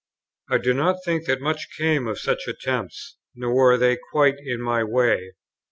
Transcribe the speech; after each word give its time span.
I 0.49 0.57
do 0.57 0.73
not 0.73 0.95
think 1.05 1.27
that 1.27 1.41
much 1.41 1.75
came 1.77 2.07
of 2.07 2.17
such 2.19 2.47
attempts, 2.47 3.19
nor 3.35 3.53
were 3.53 3.77
they 3.77 3.97
quite 4.11 4.39
in 4.43 4.59
my 4.59 4.83
way. 4.83 5.33